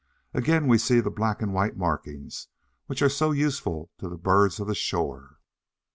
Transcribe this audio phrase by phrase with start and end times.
[0.33, 2.47] Again we see the black and white markings
[2.87, 5.37] which are so useful to the bird of the shore.